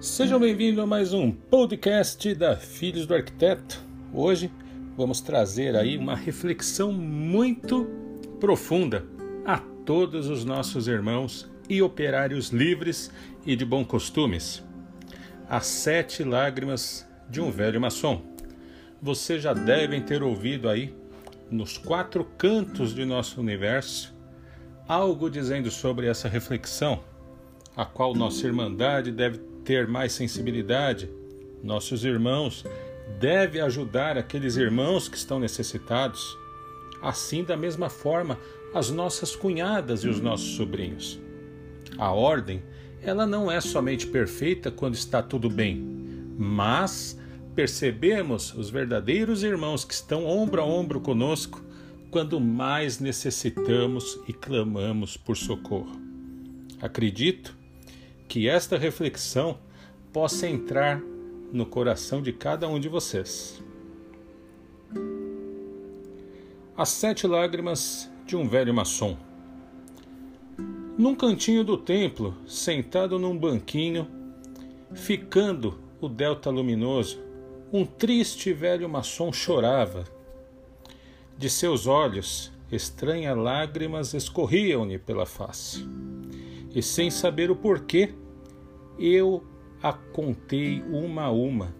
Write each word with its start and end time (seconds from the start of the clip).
Sejam 0.00 0.40
bem-vindos 0.40 0.82
a 0.82 0.86
mais 0.86 1.12
um 1.12 1.30
podcast 1.30 2.34
da 2.34 2.56
Filhos 2.56 3.04
do 3.04 3.14
Arquiteto. 3.14 3.84
Hoje 4.14 4.50
vamos 4.96 5.20
trazer 5.20 5.76
aí 5.76 5.98
uma 5.98 6.16
reflexão 6.16 6.90
muito 6.90 7.86
profunda 8.40 9.04
a 9.44 9.58
todos 9.58 10.30
os 10.30 10.42
nossos 10.42 10.88
irmãos 10.88 11.50
e 11.68 11.82
operários 11.82 12.48
livres 12.48 13.12
e 13.44 13.54
de 13.54 13.62
bom 13.62 13.84
costumes. 13.84 14.64
As 15.46 15.66
sete 15.66 16.24
lágrimas 16.24 17.06
de 17.28 17.42
um 17.42 17.50
velho 17.50 17.78
maçom. 17.78 18.22
Vocês 19.02 19.42
já 19.42 19.52
devem 19.52 20.00
ter 20.00 20.22
ouvido 20.22 20.70
aí 20.70 20.94
nos 21.50 21.76
quatro 21.76 22.24
cantos 22.38 22.94
de 22.94 23.04
nosso 23.04 23.38
universo 23.38 24.14
algo 24.88 25.28
dizendo 25.28 25.70
sobre 25.70 26.06
essa 26.06 26.26
reflexão, 26.26 27.04
a 27.76 27.84
qual 27.84 28.14
nossa 28.14 28.46
irmandade 28.46 29.12
deve 29.12 29.49
ter 29.64 29.86
mais 29.86 30.12
sensibilidade. 30.12 31.08
Nossos 31.62 32.04
irmãos 32.04 32.64
devem 33.18 33.60
ajudar 33.60 34.16
aqueles 34.16 34.56
irmãos 34.56 35.08
que 35.08 35.16
estão 35.16 35.38
necessitados. 35.38 36.38
Assim, 37.02 37.42
da 37.42 37.56
mesma 37.56 37.88
forma, 37.88 38.38
as 38.74 38.90
nossas 38.90 39.34
cunhadas 39.34 40.04
e 40.04 40.08
os 40.08 40.20
nossos 40.20 40.54
sobrinhos. 40.56 41.18
A 41.98 42.10
ordem, 42.12 42.62
ela 43.02 43.26
não 43.26 43.50
é 43.50 43.60
somente 43.60 44.06
perfeita 44.06 44.70
quando 44.70 44.94
está 44.94 45.22
tudo 45.22 45.48
bem, 45.48 45.82
mas 46.38 47.18
percebemos 47.54 48.54
os 48.54 48.70
verdadeiros 48.70 49.42
irmãos 49.42 49.84
que 49.84 49.94
estão 49.94 50.26
ombro 50.26 50.62
a 50.62 50.64
ombro 50.64 51.00
conosco 51.00 51.62
quando 52.10 52.40
mais 52.40 52.98
necessitamos 52.98 54.18
e 54.26 54.32
clamamos 54.32 55.16
por 55.16 55.36
socorro. 55.36 56.00
Acredito 56.80 57.56
que 58.30 58.48
esta 58.48 58.78
reflexão 58.78 59.58
possa 60.12 60.48
entrar 60.48 61.02
no 61.52 61.66
coração 61.66 62.22
de 62.22 62.32
cada 62.32 62.68
um 62.68 62.78
de 62.78 62.88
vocês. 62.88 63.60
As 66.76 66.90
sete 66.90 67.26
lágrimas 67.26 68.08
de 68.24 68.36
um 68.36 68.48
velho 68.48 68.72
maçom. 68.72 69.16
Num 70.96 71.16
cantinho 71.16 71.64
do 71.64 71.76
templo, 71.76 72.36
sentado 72.46 73.18
num 73.18 73.36
banquinho, 73.36 74.06
ficando 74.94 75.80
o 76.00 76.08
delta 76.08 76.50
luminoso, 76.50 77.20
um 77.72 77.84
triste 77.84 78.52
velho 78.52 78.88
maçom 78.88 79.32
chorava 79.32 80.04
de 81.36 81.50
seus 81.50 81.88
olhos, 81.88 82.52
estranhas 82.70 83.36
lágrimas 83.36 84.14
escorriam-lhe 84.14 85.00
pela 85.00 85.26
face. 85.26 85.84
E 86.72 86.80
sem 86.80 87.10
saber 87.10 87.50
o 87.50 87.56
porquê, 87.56 88.14
eu 89.00 89.42
a 89.82 89.92
contei 89.92 90.82
uma 90.82 91.24
a 91.24 91.30
uma, 91.30 91.74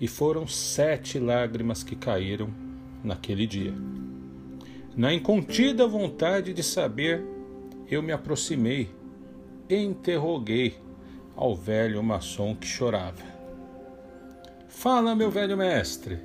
e 0.00 0.08
foram 0.08 0.46
sete 0.46 1.18
lágrimas 1.18 1.82
que 1.82 1.94
caíram 1.94 2.52
naquele 3.04 3.46
dia. 3.46 3.72
Na 4.96 5.12
incontida 5.12 5.86
vontade 5.86 6.52
de 6.52 6.62
saber, 6.62 7.24
eu 7.88 8.02
me 8.02 8.12
aproximei 8.12 8.90
interroguei 9.70 10.76
ao 11.34 11.54
velho 11.54 12.02
maçom 12.02 12.54
que 12.54 12.66
chorava. 12.66 13.22
Fala, 14.68 15.14
meu 15.14 15.30
velho 15.30 15.56
mestre, 15.56 16.18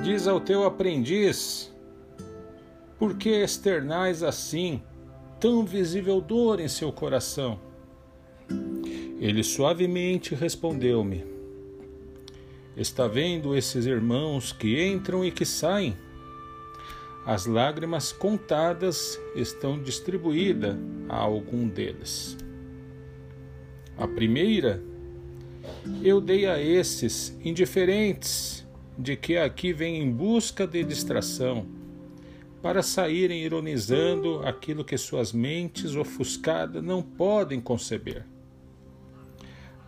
Diz 0.00 0.26
ao 0.26 0.40
teu 0.40 0.64
aprendiz: 0.64 1.72
Por 2.98 3.16
que 3.16 3.28
externais 3.28 4.22
assim 4.22 4.82
tão 5.38 5.64
visível 5.64 6.20
dor 6.20 6.60
em 6.60 6.68
seu 6.68 6.92
coração? 6.92 7.60
Ele 9.22 9.44
suavemente 9.44 10.34
respondeu-me: 10.34 11.24
Está 12.76 13.06
vendo 13.06 13.54
esses 13.56 13.86
irmãos 13.86 14.50
que 14.50 14.84
entram 14.84 15.24
e 15.24 15.30
que 15.30 15.44
saem? 15.44 15.96
As 17.24 17.46
lágrimas 17.46 18.10
contadas 18.10 19.16
estão 19.36 19.80
distribuídas 19.80 20.76
a 21.08 21.18
algum 21.18 21.68
deles. 21.68 22.36
A 23.96 24.08
primeira 24.08 24.82
eu 26.02 26.20
dei 26.20 26.46
a 26.46 26.60
esses 26.60 27.38
indiferentes 27.44 28.66
de 28.98 29.14
que 29.14 29.36
aqui 29.36 29.72
vêm 29.72 30.02
em 30.02 30.10
busca 30.10 30.66
de 30.66 30.82
distração, 30.82 31.64
para 32.60 32.82
saírem 32.82 33.44
ironizando 33.44 34.40
aquilo 34.40 34.84
que 34.84 34.98
suas 34.98 35.32
mentes 35.32 35.94
ofuscadas 35.94 36.82
não 36.82 37.00
podem 37.00 37.60
conceber. 37.60 38.31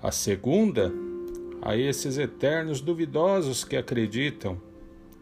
A 0.05 0.11
segunda, 0.11 0.93
a 1.63 1.75
esses 1.79 2.19
eternos 2.19 2.83
duvidosos 2.83 3.65
que 3.65 3.75
acreditam, 3.75 4.61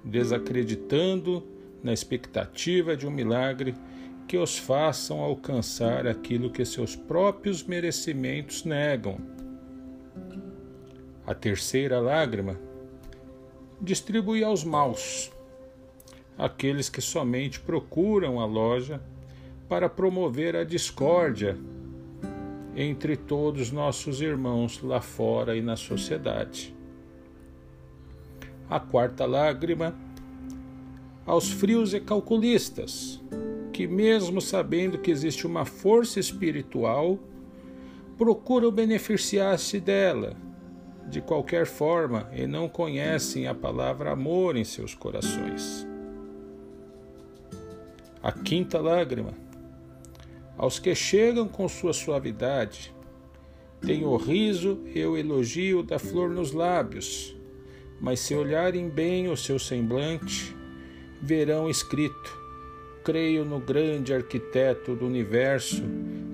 desacreditando 0.03 1.47
na 1.85 1.93
expectativa 1.93 2.97
de 2.97 3.07
um 3.07 3.11
milagre 3.13 3.77
que 4.27 4.37
os 4.37 4.59
façam 4.59 5.21
alcançar 5.21 6.05
aquilo 6.05 6.51
que 6.51 6.65
seus 6.65 6.97
próprios 6.97 7.63
merecimentos 7.63 8.65
negam. 8.65 9.19
A 11.25 11.33
terceira 11.33 12.01
lágrima, 12.01 12.59
distribui 13.81 14.43
aos 14.43 14.65
maus, 14.65 15.31
aqueles 16.37 16.89
que 16.89 17.01
somente 17.01 17.61
procuram 17.61 18.41
a 18.41 18.45
loja 18.45 19.01
para 19.69 19.89
promover 19.89 20.57
a 20.57 20.65
discórdia 20.65 21.57
entre 22.75 23.17
todos 23.17 23.71
nossos 23.71 24.21
irmãos 24.21 24.81
lá 24.83 25.01
fora 25.01 25.57
e 25.57 25.63
na 25.63 25.77
sociedade. 25.77 26.75
A 28.69 28.81
quarta 28.81 29.27
lágrima 29.27 29.95
aos 31.27 31.51
frios 31.51 31.95
e 31.95 32.01
calculistas, 32.01 33.21
que, 33.73 33.87
mesmo 33.87 34.41
sabendo 34.41 34.99
que 34.99 35.11
existe 35.11 35.47
uma 35.47 35.65
força 35.65 36.19
espiritual, 36.19 37.19
procuram 38.19 38.71
beneficiar-se 38.71 39.81
dela 39.81 40.37
de 41.09 41.21
qualquer 41.21 41.67
forma 41.67 42.31
e 42.33 42.47
não 42.47 42.69
conhecem 42.69 43.47
a 43.47 43.55
palavra 43.55 44.13
amor 44.13 44.57
em 44.57 44.65
seus 44.65 44.95
corações. 44.95 45.87
A 48.23 48.31
quinta 48.31 48.81
lágrima. 48.81 49.42
Aos 50.57 50.79
que 50.79 50.95
chegam 50.95 51.49
com 51.49 51.69
sua 51.69 51.93
suavidade, 51.93 52.95
tem 53.81 54.05
o 54.05 54.17
riso 54.17 54.81
e 54.95 55.05
o 55.05 55.17
elogio 55.17 55.83
da 55.83 55.99
flor 55.99 56.31
nos 56.31 56.53
lábios, 56.53 57.37
mas 58.01 58.21
se 58.21 58.35
olharem 58.35 58.89
bem 58.89 59.29
o 59.29 59.37
seu 59.37 59.59
semblante, 59.59 60.55
verão 61.21 61.69
escrito: 61.69 62.39
Creio 63.05 63.45
no 63.45 63.59
grande 63.59 64.15
arquiteto 64.15 64.95
do 64.95 65.07
universo, 65.07 65.83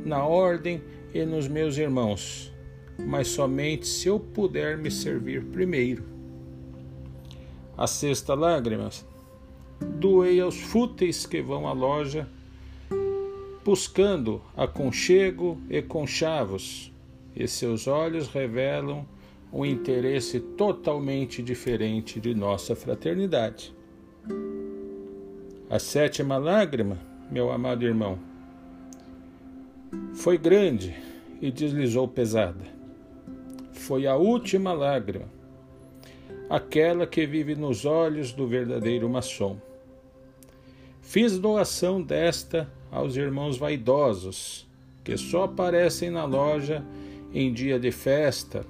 na 0.05 0.25
ordem 0.25 0.83
e 1.15 1.25
nos 1.25 1.49
meus 1.49 1.79
irmãos 1.79 2.53
mas 2.99 3.29
somente 3.29 3.87
se 3.87 4.09
eu 4.09 4.19
puder 4.19 4.77
me 4.77 4.91
servir 4.91 5.45
primeiro. 5.45 6.05
A 7.77 7.87
sexta 7.87 8.35
lágrima, 8.35 8.91
doei 9.81 10.41
aos 10.41 10.61
fúteis 10.61 11.25
que 11.25 11.41
vão 11.41 11.69
à 11.69 11.73
loja, 11.73 12.29
buscando 13.69 14.41
aconchego 14.57 15.61
e 15.69 15.83
conchavos, 15.83 16.91
e 17.37 17.47
seus 17.47 17.87
olhos 17.87 18.27
revelam 18.27 19.07
um 19.53 19.63
interesse 19.63 20.41
totalmente 20.41 21.43
diferente 21.43 22.19
de 22.19 22.35
nossa 22.35 22.75
fraternidade. 22.75 23.77
A 25.69 25.79
sétima 25.79 26.39
lágrima, 26.39 26.99
meu 27.31 27.53
amado 27.53 27.85
irmão, 27.85 28.19
foi 30.15 30.39
grande 30.39 30.97
e 31.39 31.51
deslizou 31.51 32.09
pesada 32.09 32.79
foi 33.71 34.07
a 34.07 34.17
última 34.17 34.73
lágrima, 34.73 35.27
aquela 36.49 37.07
que 37.07 37.27
vive 37.27 37.55
nos 37.55 37.85
olhos 37.85 38.33
do 38.33 38.47
verdadeiro 38.47 39.09
maçom. 39.11 39.59
Fiz 41.03 41.39
doação 41.39 42.03
desta 42.03 42.67
aos 42.91 43.17
irmãos 43.17 43.57
vaidosos, 43.57 44.67
que 45.05 45.17
só 45.17 45.45
aparecem 45.45 46.11
na 46.11 46.25
loja 46.25 46.85
em 47.33 47.53
dia 47.53 47.79
de 47.79 47.91
festa 47.91 48.65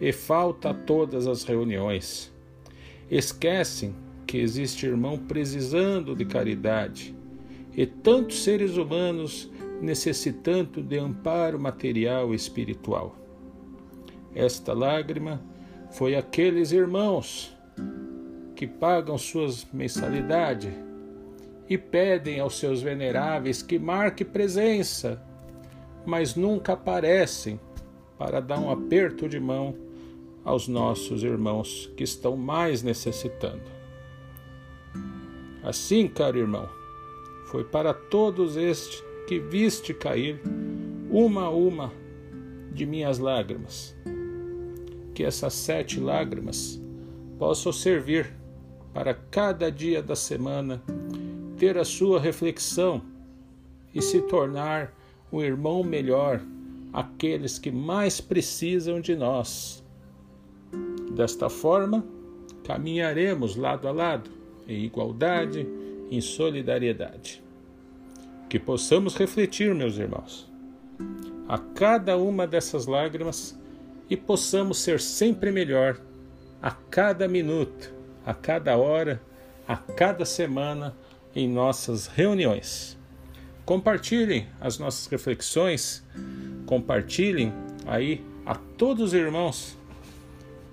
e 0.00 0.12
falta 0.12 0.70
a 0.70 0.74
todas 0.74 1.26
as 1.26 1.44
reuniões. 1.44 2.32
Esquecem 3.10 3.94
que 4.26 4.38
existe 4.38 4.86
irmão 4.86 5.18
precisando 5.18 6.14
de 6.14 6.24
caridade 6.24 7.14
e 7.74 7.86
tantos 7.86 8.42
seres 8.42 8.76
humanos 8.76 9.50
necessitando 9.80 10.82
de 10.82 10.98
amparo 10.98 11.58
material 11.58 12.32
e 12.32 12.36
espiritual. 12.36 13.16
Esta 14.34 14.72
lágrima 14.72 15.42
foi 15.90 16.14
aqueles 16.14 16.72
irmãos 16.72 17.54
que 18.56 18.66
pagam 18.66 19.18
suas 19.18 19.66
mensalidades 19.72 20.72
e 21.72 21.78
pedem 21.78 22.38
aos 22.38 22.58
seus 22.58 22.82
veneráveis 22.82 23.62
que 23.62 23.78
marque 23.78 24.26
presença, 24.26 25.22
mas 26.04 26.34
nunca 26.34 26.74
aparecem 26.74 27.58
para 28.18 28.40
dar 28.40 28.58
um 28.58 28.70
aperto 28.70 29.26
de 29.26 29.40
mão 29.40 29.74
aos 30.44 30.68
nossos 30.68 31.24
irmãos 31.24 31.90
que 31.96 32.04
estão 32.04 32.36
mais 32.36 32.82
necessitando. 32.82 33.62
Assim, 35.62 36.08
caro 36.08 36.36
irmão, 36.36 36.68
foi 37.46 37.64
para 37.64 37.94
todos 37.94 38.58
estes 38.58 39.02
que 39.26 39.40
viste 39.40 39.94
cair, 39.94 40.42
uma 41.10 41.44
a 41.44 41.50
uma, 41.50 41.90
de 42.74 42.84
minhas 42.84 43.18
lágrimas. 43.18 43.96
Que 45.14 45.24
essas 45.24 45.54
sete 45.54 45.98
lágrimas 45.98 46.78
possam 47.38 47.72
servir 47.72 48.30
para 48.92 49.14
cada 49.14 49.72
dia 49.72 50.02
da 50.02 50.14
semana 50.14 50.82
ter 51.62 51.78
a 51.78 51.84
sua 51.84 52.18
reflexão 52.18 53.00
e 53.94 54.02
se 54.02 54.20
tornar 54.22 54.92
um 55.32 55.40
irmão 55.40 55.84
melhor 55.84 56.40
àqueles 56.92 57.56
que 57.56 57.70
mais 57.70 58.20
precisam 58.20 59.00
de 59.00 59.14
nós. 59.14 59.80
Desta 61.14 61.48
forma, 61.48 62.04
caminharemos 62.64 63.54
lado 63.54 63.86
a 63.86 63.92
lado, 63.92 64.28
em 64.66 64.82
igualdade, 64.82 65.64
em 66.10 66.20
solidariedade. 66.20 67.40
Que 68.48 68.58
possamos 68.58 69.14
refletir, 69.14 69.72
meus 69.72 69.96
irmãos, 69.98 70.50
a 71.46 71.58
cada 71.58 72.16
uma 72.16 72.44
dessas 72.44 72.86
lágrimas 72.86 73.56
e 74.10 74.16
possamos 74.16 74.80
ser 74.80 74.98
sempre 74.98 75.52
melhor 75.52 76.00
a 76.60 76.72
cada 76.72 77.28
minuto, 77.28 77.94
a 78.26 78.34
cada 78.34 78.76
hora, 78.76 79.22
a 79.68 79.76
cada 79.76 80.24
semana 80.24 80.92
em 81.34 81.48
nossas 81.48 82.06
reuniões. 82.06 82.98
Compartilhem 83.64 84.48
as 84.60 84.78
nossas 84.78 85.06
reflexões, 85.06 86.04
compartilhem 86.66 87.52
aí 87.86 88.24
a 88.44 88.54
todos 88.54 89.08
os 89.08 89.14
irmãos 89.14 89.78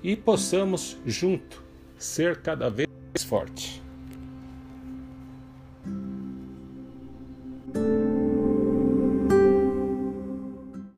e 0.02 0.16
possamos 0.16 0.98
junto 1.06 1.64
ser 1.98 2.42
cada 2.42 2.70
vez 2.70 2.88
mais 3.14 3.24
forte. 3.24 3.79